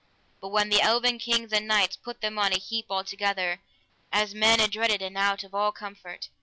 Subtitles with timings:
[0.41, 3.61] And then the eleven kings and knights put them on a heap all together,
[4.11, 6.29] as men adread and out of all comfort.